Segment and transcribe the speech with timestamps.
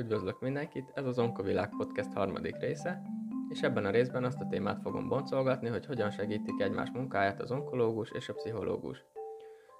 [0.00, 3.02] Üdvözlök mindenkit, ez az Onkovilág Podcast harmadik része,
[3.48, 7.50] és ebben a részben azt a témát fogom boncolgatni, hogy hogyan segítik egymás munkáját az
[7.50, 9.04] onkológus és a pszichológus.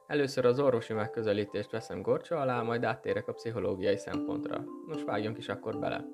[0.06, 4.64] Először az orvosi megközelítést veszem gorcsa alá, majd áttérek a pszichológiai szempontra.
[4.86, 6.04] Most vágjunk is akkor bele.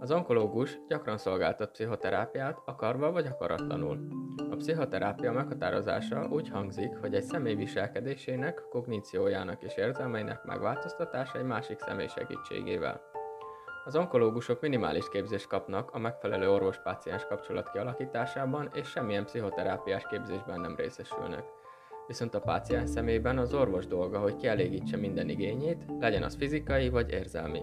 [0.00, 4.08] Az onkológus gyakran szolgáltat pszichoterápiát, akarva vagy akaratlanul.
[4.50, 11.78] A pszichoterápia meghatározása úgy hangzik, hogy egy személy viselkedésének, kogníciójának és érzelmeinek megváltoztatása egy másik
[11.78, 13.16] személy segítségével.
[13.84, 20.76] Az onkológusok minimális képzést kapnak a megfelelő orvos-páciens kapcsolat kialakításában, és semmilyen pszichoterápiás képzésben nem
[20.76, 21.44] részesülnek.
[22.06, 27.10] Viszont a páciens szemében az orvos dolga, hogy kielégítse minden igényét, legyen az fizikai vagy
[27.10, 27.62] érzelmi.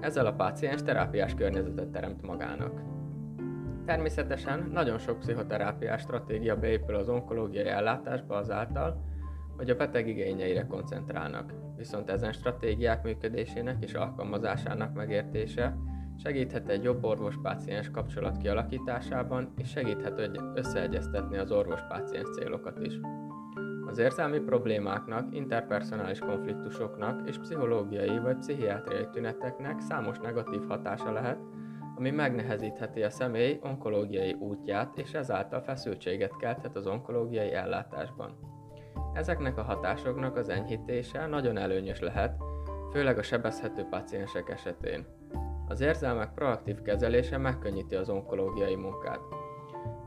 [0.00, 2.80] Ezzel a páciens terápiás környezetet teremt magának.
[3.86, 9.13] Természetesen nagyon sok pszichoterápiás stratégia beépül az onkológiai ellátásba azáltal,
[9.56, 11.52] hogy a beteg igényeire koncentrálnak.
[11.76, 15.76] Viszont ezen stratégiák működésének és alkalmazásának megértése
[16.16, 23.00] segíthet egy jobb orvos-páciens kapcsolat kialakításában, és segíthet összeegyeztetni az orvos-páciens célokat is.
[23.86, 31.38] Az érzelmi problémáknak, interpersonális konfliktusoknak és pszichológiai vagy pszichiátriai tüneteknek számos negatív hatása lehet,
[31.96, 38.53] ami megnehezítheti a személy onkológiai útját és ezáltal feszültséget kelthet az onkológiai ellátásban.
[39.14, 42.36] Ezeknek a hatásoknak az enyhítése nagyon előnyös lehet,
[42.92, 45.06] főleg a sebezhető paciensek esetén.
[45.68, 49.20] Az érzelmek proaktív kezelése megkönnyíti az onkológiai munkát.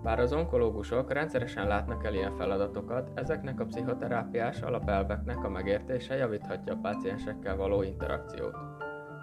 [0.03, 6.73] Bár az onkológusok rendszeresen látnak el ilyen feladatokat, ezeknek a pszichoterápiás alapelveknek a megértése javíthatja
[6.73, 8.76] a páciensekkel való interakciót.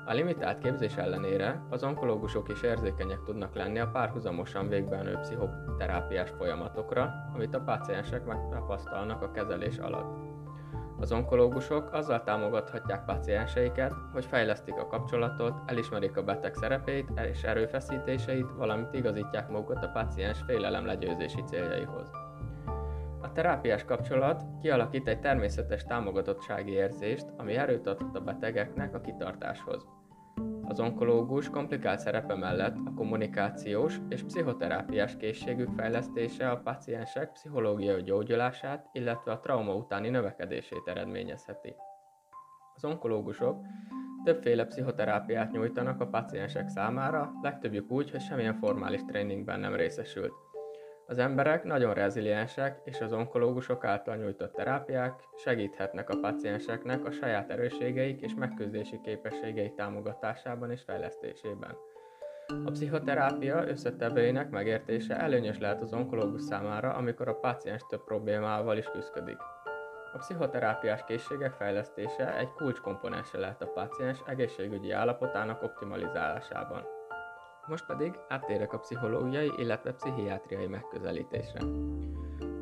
[0.07, 7.11] A limitált képzés ellenére az onkológusok is érzékenyek tudnak lenni a párhuzamosan végbenő pszichoterápiás folyamatokra,
[7.35, 10.17] amit a páciensek megtapasztalnak a kezelés alatt.
[11.01, 18.51] Az onkológusok azzal támogathatják pacienseiket, hogy fejlesztik a kapcsolatot, elismerik a beteg szerepét és erőfeszítéseit,
[18.57, 22.24] valamint igazítják magukat a paciens félelem legyőzési céljaihoz.
[23.35, 29.87] Terápiás kapcsolat kialakít egy természetes támogatottsági érzést, ami erőt adhat a betegeknek a kitartáshoz.
[30.65, 38.89] Az onkológus komplikált szerepe mellett a kommunikációs és pszichoterápiás készségük fejlesztése a paciensek pszichológiai gyógyulását,
[38.93, 41.75] illetve a trauma utáni növekedését eredményezheti.
[42.75, 43.65] Az onkológusok
[44.25, 50.44] többféle pszichoterápiát nyújtanak a paciensek számára, legtöbbjük úgy, hogy semmilyen formális tréningben nem részesült.
[51.07, 57.51] Az emberek nagyon reziliensek, és az onkológusok által nyújtott terápiák segíthetnek a pacienseknek a saját
[57.51, 61.77] erősségeik és megküzdési képességeik támogatásában és fejlesztésében.
[62.65, 68.87] A pszichoterápia összetevőinek megértése előnyös lehet az onkológus számára, amikor a páciens több problémával is
[68.87, 69.39] küzdik.
[70.13, 76.94] A pszichoterápiás készségek fejlesztése egy kulcskomponense lehet a páciens egészségügyi állapotának optimalizálásában.
[77.67, 81.61] Most pedig áttérek a pszichológiai, illetve pszichiátriai megközelítésre.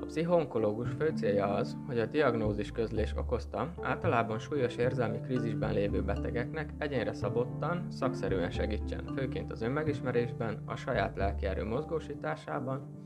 [0.01, 6.03] A pszichoonkológus fő célja az, hogy a diagnózis közlés okozta, általában súlyos érzelmi krízisben lévő
[6.03, 13.03] betegeknek egyénre szabottan, szakszerűen segítsen, főként az önmegismerésben, a saját lelkierő mozgósításában,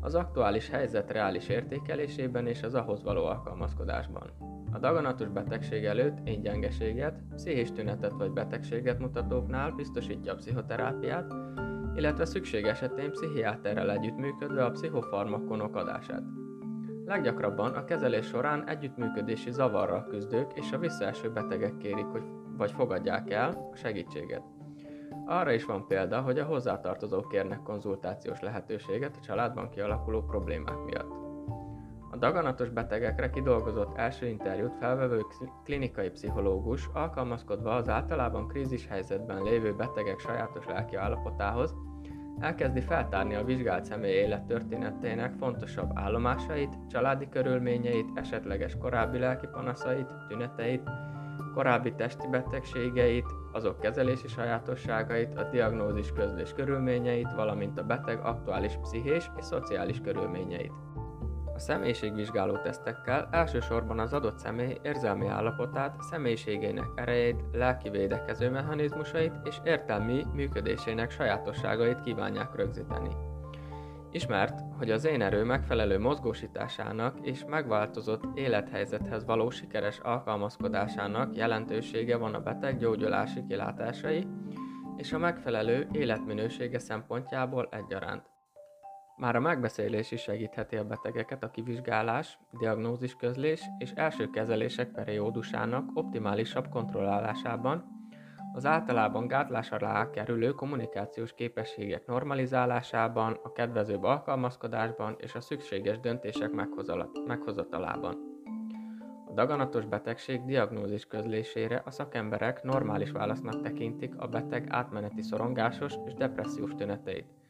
[0.00, 4.51] az aktuális helyzet reális értékelésében és az ahhoz való alkalmazkodásban.
[4.72, 11.34] A daganatos betegség előtt éngyengeséget, pszichés tünetet vagy betegséget mutatóknál biztosítja a pszichoterápiát,
[11.94, 16.22] illetve szükség esetén pszichiáterrel együttműködve a pszichofarmakonok adását.
[17.04, 22.22] Leggyakrabban a kezelés során együttműködési zavarral küzdők és a visszaeső betegek kérik, hogy
[22.56, 24.42] vagy fogadják el a segítséget.
[25.26, 31.31] Arra is van példa, hogy a hozzátartozók kérnek konzultációs lehetőséget a családban kialakuló problémák miatt.
[32.12, 35.20] A daganatos betegekre kidolgozott első interjút felvevő
[35.64, 41.74] klinikai pszichológus alkalmazkodva az általában krízis helyzetben lévő betegek sajátos lelki állapotához,
[42.38, 50.90] elkezdi feltárni a vizsgált személy élettörténetének fontosabb állomásait, családi körülményeit, esetleges korábbi lelki panaszait, tüneteit,
[51.54, 59.30] korábbi testi betegségeit, azok kezelési sajátosságait, a diagnózis közlés körülményeit, valamint a beteg aktuális pszichés
[59.38, 60.72] és szociális körülményeit.
[61.62, 70.24] Személyiségvizsgáló tesztekkel elsősorban az adott személy érzelmi állapotát, személyiségének erejét, lelki védekező mechanizmusait és értelmi
[70.34, 73.08] működésének sajátosságait kívánják rögzíteni.
[74.10, 82.34] Ismert, hogy az én erő megfelelő mozgósításának és megváltozott élethelyzethez való sikeres alkalmazkodásának jelentősége van
[82.34, 84.26] a beteg gyógyulási kilátásai
[84.96, 88.31] és a megfelelő életminősége szempontjából egyaránt.
[89.16, 95.90] Már a megbeszélés is segítheti a betegeket a kivizsgálás, diagnózis közlés és első kezelések periódusának
[95.94, 98.00] optimálisabb kontrollálásában,
[98.54, 106.50] Az általában gátlás alá kerülő kommunikációs képességek normalizálásában, a kedvezőbb alkalmazkodásban és a szükséges döntések
[107.26, 108.16] meghozatalában.
[109.28, 116.14] A daganatos betegség diagnózis közlésére a szakemberek normális válasznak tekintik a beteg átmeneti szorongásos és
[116.14, 117.41] depressziós tüneteit.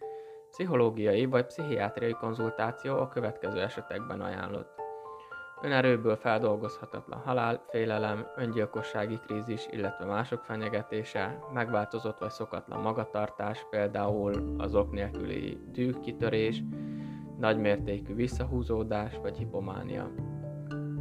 [0.52, 4.81] Pszichológiai vagy pszichiátriai konzultáció a következő esetekben ajánlott.
[5.62, 14.75] Önerőből feldolgozhatatlan halál, félelem, öngyilkossági krízis, illetve mások fenyegetése, megváltozott vagy szokatlan magatartás, például az
[14.75, 16.62] ok nélküli dűkitörés,
[17.38, 20.10] nagymértékű visszahúzódás vagy hipománia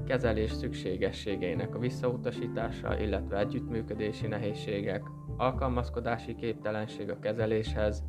[0.06, 5.04] kezelés szükségességeinek a visszautasítása, illetve együttműködési nehézségek,
[5.38, 8.04] alkalmazkodási képtelenség a kezeléshez,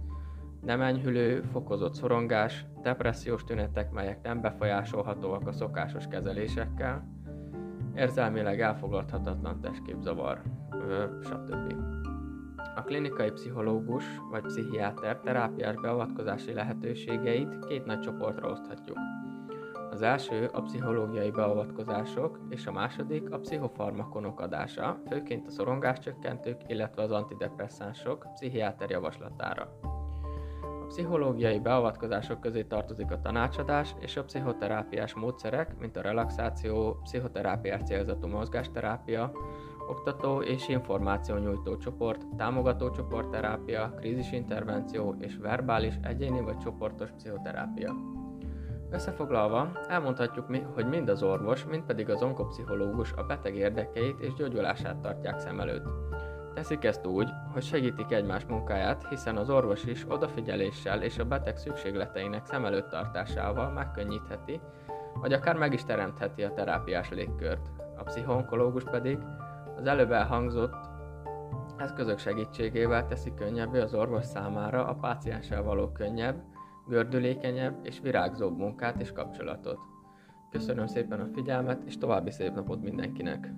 [0.62, 7.09] nem enyhülő, fokozott szorongás, depressziós tünetek, melyek nem befolyásolhatóak a szokásos kezelésekkel,
[7.94, 10.43] érzelmileg elfogadhatatlan testképzavar,
[11.23, 11.75] stb.
[12.75, 18.99] A klinikai pszichológus vagy pszichiáter terápiás beavatkozási lehetőségeit két nagy csoportra oszthatjuk.
[19.91, 27.03] Az első a pszichológiai beavatkozások, és a második a pszichofarmakonok adása, főként a szorongáscsökkentők, illetve
[27.03, 29.91] az antidepresszánsok pszichiáter javaslatára.
[30.92, 38.26] Pszichológiai beavatkozások közé tartozik a tanácsadás és a pszichoterápiás módszerek, mint a relaxáció, pszichoterápiás célzatú
[38.26, 39.32] mozgásterápia,
[39.88, 47.94] oktató és információnyújtó csoport, támogató csoportterápia, krízisintervenció és verbális, egyéni vagy csoportos pszichoterápia.
[48.90, 54.96] Összefoglalva, elmondhatjuk, hogy mind az orvos, mind pedig az onkopszichológus a beteg érdekeit és gyógyulását
[54.96, 55.86] tartják szem előtt.
[56.54, 61.56] Teszik ezt úgy, hogy segítik egymás munkáját, hiszen az orvos is odafigyeléssel és a beteg
[61.56, 64.60] szükségleteinek szem előtt tartásával megkönnyítheti,
[65.14, 67.70] vagy akár meg is teremtheti a terápiás légkört.
[67.96, 69.19] A pszichonkológus pedig
[69.76, 70.75] az előbb elhangzott
[71.76, 76.43] eszközök segítségével teszi könnyebbé az orvos számára a pácienssel való könnyebb,
[76.88, 79.78] gördülékenyebb és virágzóbb munkát és kapcsolatot.
[80.50, 83.52] Köszönöm szépen a figyelmet, és további szép napot mindenkinek!